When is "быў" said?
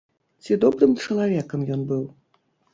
1.95-2.05